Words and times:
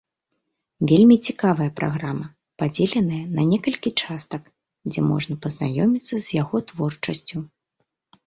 Вельмі 0.91 1.15
цікавая 1.31 1.67
праграма, 1.79 2.27
падзеленая 2.61 3.19
на 3.39 3.43
некалькі 3.51 3.89
частак, 4.05 4.43
дзе 4.93 5.01
можна 5.11 5.33
пазнаёміцца 5.43 6.15
з 6.29 6.39
яго 6.41 6.57
творчасцю. 6.73 7.37